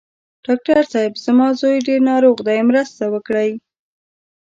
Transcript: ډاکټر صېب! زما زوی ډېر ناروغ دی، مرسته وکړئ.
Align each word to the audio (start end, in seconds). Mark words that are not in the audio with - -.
ډاکټر 0.45 0.81
صېب! 0.91 1.13
زما 1.25 1.47
زوی 1.59 1.77
ډېر 1.87 1.99
ناروغ 2.09 2.37
دی، 2.47 2.59
مرسته 2.69 3.03
وکړئ. 3.13 3.49